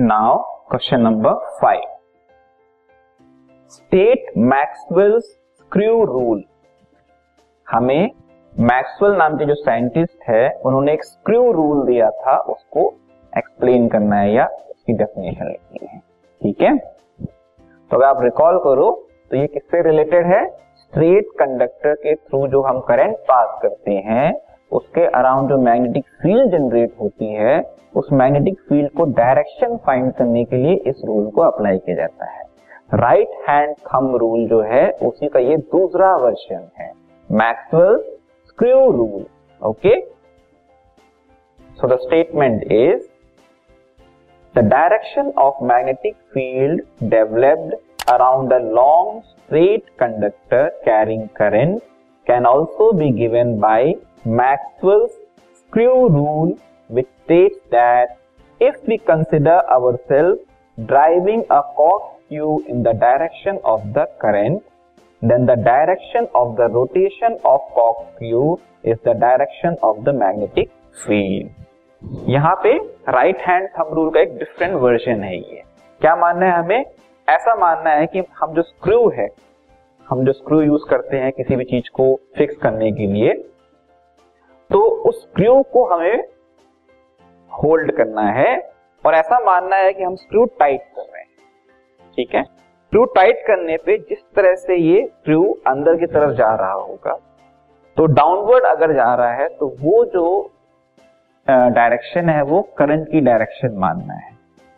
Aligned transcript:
Now 0.00 0.38
question 0.70 1.00
number 1.00 1.32
five 1.32 1.82
state 3.68 4.32
Maxwell 4.36 5.18
screw 5.20 6.04
rule 6.04 6.42
हमें 7.70 8.10
Maxwell 8.60 9.12
नाम 9.12 9.36
के 9.36 9.44
जो 9.44 9.54
साइंटिस्ट 9.54 10.28
है, 10.28 10.60
उन्होंने 10.66 10.92
एक 10.92 11.04
स्क्रू 11.04 11.52
रूल 11.52 11.86
दिया 11.86 12.10
था, 12.10 12.36
उसको 12.38 12.94
एक्सप्लेन 13.38 13.88
करना 13.88 14.16
है 14.16 14.32
या 14.32 14.46
उसकी 14.46 14.92
डेफिनेशन 14.92 15.46
लिखनी 15.46 15.86
है। 15.86 15.98
ठीक 16.42 16.60
है? 16.60 16.76
तो 16.78 17.96
अगर 17.96 18.04
आप 18.04 18.22
रिकॉल 18.22 18.58
करो 18.58 18.90
तो 19.30 19.36
ये 19.36 19.46
किससे 19.46 19.82
रिलेटेड 19.82 20.26
है? 20.26 20.46
स्ट्रेट 20.76 21.26
कंडक्टर 21.38 21.94
के 21.94 22.14
थ्रू 22.14 22.46
जो 22.46 22.62
हम 22.62 22.80
करंट 22.80 23.16
पास 23.16 23.58
करते 23.62 23.92
हैं 23.92 24.32
उसके 24.72 25.06
अराउंड 25.06 25.48
जो 25.48 25.58
मैग्नेटिक 25.58 26.04
फ़ील्ड 26.22 26.50
जनरेट 26.50 26.92
होती 27.00 27.32
है, 27.32 27.62
उस 27.96 28.08
मैग्नेटिक 28.12 28.60
फ़ील्ड 28.60 28.90
को 28.90 29.04
डायरेक्शन 29.04 29.76
फाइंड 29.76 30.12
करने 30.12 30.44
के 30.44 30.56
लिए 30.56 30.74
इस 30.74 31.02
रूल 31.04 31.30
को 31.30 31.40
अप्लाई 31.40 31.78
किया 31.78 31.96
जाता 31.96 32.30
है। 32.30 32.42
राइट 32.94 33.28
हैंड 33.48 33.74
थम 33.74 34.16
रूल 34.16 34.48
जो 34.48 34.60
है, 34.62 34.90
उसी 34.90 35.28
का 35.28 35.40
ये 35.40 35.56
दूसरा 35.56 36.16
वर्जन 36.16 36.68
है। 36.80 36.92
Maxwell 37.32 37.98
screw 38.48 38.90
rule 38.90 39.24
okay 39.68 40.00
so 41.80 41.88
the 41.88 41.98
statement 41.98 42.72
is 42.72 43.02
the 44.58 44.58
direction 44.58 45.32
of 45.38 45.64
magnetic 45.64 46.14
field 46.14 46.82
developed 47.02 47.74
around 48.12 48.52
a 48.52 48.58
long 48.58 49.22
straight 49.28 49.84
conductor 49.96 50.70
carrying 50.84 51.28
current 51.28 51.82
can 52.26 52.44
also 52.44 52.92
be 52.92 53.10
given 53.10 53.58
by 53.58 53.93
Maxwell's 54.24 55.12
screw 55.52 56.08
rule 56.08 56.58
which 56.90 57.08
states 57.24 57.58
that 57.70 58.16
if 58.60 58.74
we 58.86 58.96
consider 58.96 59.60
ourselves 59.70 60.40
driving 60.78 61.44
a 61.50 61.60
corkscrew 61.76 62.64
in 62.66 62.82
the 62.82 62.94
direction 62.94 63.58
of 63.64 63.92
the 63.92 64.06
current 64.18 64.62
then 65.22 65.44
the 65.44 65.56
direction 65.56 66.26
of 66.34 66.56
the 66.56 66.68
rotation 66.68 67.36
of 67.44 67.60
corkscrew 67.74 68.56
is 68.82 68.96
the 69.04 69.12
direction 69.14 69.76
of 69.82 70.04
the 70.04 70.12
magnetic 70.14 70.70
field 71.06 71.50
यहाँ 72.28 72.54
पे 72.62 72.72
right 73.12 73.38
hand 73.46 73.68
thumb 73.78 73.94
rule 73.94 74.10
का 74.14 74.20
एक 74.20 74.36
different 74.38 74.74
version 74.80 75.22
है 75.24 75.36
ये 75.36 75.62
क्या 76.00 76.14
मानना 76.16 76.46
है 76.46 76.58
हमें 76.58 76.84
ऐसा 77.28 77.54
मानना 77.60 77.90
है 77.90 78.06
कि 78.06 78.22
हम 78.40 78.54
जो 78.54 78.62
स्क्रू 78.62 79.08
है 79.18 79.28
हम 80.08 80.24
जो 80.24 80.32
स्क्रू 80.32 80.60
यूज़ 80.62 80.82
करते 80.90 81.16
हैं 81.16 81.32
किसी 81.32 81.56
भी 81.56 81.64
चीज़ 81.70 81.90
को 81.94 82.14
फिक्स 82.38 82.56
करने 82.62 82.90
के 82.92 83.06
लिए 83.12 83.32
तो 84.70 84.80
उस 85.08 85.22
स्क्रू 85.22 85.62
को 85.62 85.84
हमें 85.86 86.24
होल्ड 87.50 87.92
करना 87.96 88.22
है 88.32 88.56
और 89.04 89.14
ऐसा 89.14 89.38
मानना 89.44 89.76
है 89.76 89.92
कि 89.92 90.02
हम 90.02 90.14
स्क्रू 90.14 90.44
टाइट 90.60 90.82
कर 90.96 91.02
रहे 91.02 91.20
हैं। 91.20 92.12
ठीक 92.16 92.34
है? 92.34 92.42
स्क्रू 92.42 93.04
टाइट 93.04 93.44
करने 93.46 93.76
पे 93.76 93.96
जिस 93.98 94.22
तरह 94.36 94.54
से 94.54 94.76
ये 94.76 95.06
स्क्रू 95.06 95.44
अंदर 95.66 95.96
की 95.96 96.06
तरफ़ 96.06 96.32
जा 96.32 96.54
रहा 96.54 96.72
होगा 96.72 97.18
तो 97.96 98.06
डाउनवर्ड 98.06 98.64
अगर 98.64 98.92
जा 98.92 99.14
रहा 99.14 99.32
है 99.32 99.48
तो 99.48 99.66
वो 99.80 100.04
जो 100.04 100.50
डायरेक्शन 101.46 102.28
है, 102.28 102.42
वो 102.42 102.60
करंट 102.78 103.08
की 103.08 103.20
डायरेक्शन 103.20 103.74
मानना 103.78 104.14
है। 104.14 104.32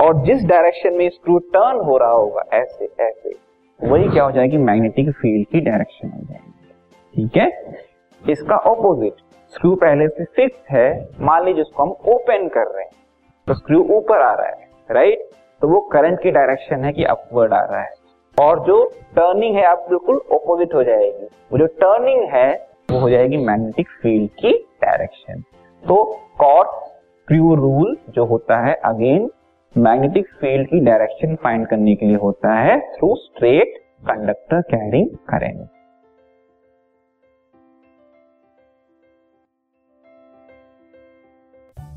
और 0.00 0.24
जिस 0.24 0.44
डायरेक्शन 0.44 0.94
में 0.94 1.08
स्क्रू 1.08 1.38
टर्न 1.38 1.80
हो 1.80 1.96
रहा 1.98 2.10
होगा, 2.10 2.42
ऐसे 2.52 2.88
ऐसे, 3.00 3.34
वही 3.80 4.08
क्या 4.08 4.24
हो 4.24 4.30
जाएगी, 4.30 4.56
मैग्नेटिक 4.56 5.10
फ़ील्ड 5.10 5.46
की 5.48 5.60
डायरेक्शन 5.60 6.10
हो 6.10 6.22
जाएगी। 6.22 6.72
ठीक 7.14 7.36
है? 7.36 7.50
इसका 8.22 8.56
ऑपोजिट 8.56 9.12
स्क्रू 9.52 9.74
पहले 9.76 10.06
से 10.08 10.24
फिक्स 10.26 10.70
है, 10.70 11.08
मान 11.20 11.44
लीजिए 11.44 11.62
इसको 11.62 11.82
हम 11.82 11.90
ओपन 12.12 12.48
कर 12.48 12.66
रहे 12.66 12.84
हैं 12.84 12.92
तो 13.46 13.54
स्क्रू 13.54 13.80
ऊपर 13.96 14.22
आ 14.22 14.32
रहा 14.34 14.46
है 14.46 14.68
राइट 14.90 15.28
तो 15.62 15.68
वो 15.68 15.80
करंट 15.92 16.22
की 16.22 16.30
डायरेक्शन 16.30 16.84
है 16.84 16.92
कि 16.92 17.04
अपवर्ड 17.04 17.52
आ 17.54 17.62
रहा 17.62 17.80
है। 17.82 17.96
और 18.36 18.60
जो 18.66 18.84
टर्निंग 19.16 19.56
है, 19.56 19.64
आप 19.64 19.86
बिल्कुल 19.88 20.20
ऑपोजिट 20.32 20.74
हो 20.74 20.82
जाएगी। 20.84 21.26
वो 21.52 21.58
जो 21.58 21.66
टर्निंग 21.80 22.28
है, 22.30 22.50
वो 22.92 22.98
हो 22.98 23.08
जाएगी 23.10 23.36
मैग्नेटिक 23.36 23.88
फ़ील्ड 24.02 24.30
की 24.40 24.52
डायरेक्शन 24.82 25.42
तो 25.82 26.04
कॉट 26.38 26.76
स्क्रू 26.88 27.54
रूल 27.54 27.96
जो 28.10 28.24
होता 28.24 28.58
है 28.66 28.74
अगेन 28.84 29.28
मैग्नेटिक 29.76 30.28
फ़ील्ड 30.40 30.68
की 30.68 30.80
डायरेक्शन 30.80 31.34
फाइंड 31.42 31.66
करने 31.68 31.94
के 31.94 32.06
लिए 32.06 32.16
होता 32.16 32.54
है 32.58 32.78
through 32.94 33.14
straight 33.16 33.76
conductor 34.08 34.60
carrying 34.70 35.08
current 35.30 35.66